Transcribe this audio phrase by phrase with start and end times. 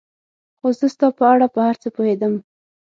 [0.59, 2.33] خو زه ستا په اړه په هر څه پوهېدم.